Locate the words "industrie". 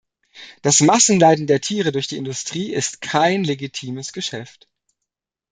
2.17-2.73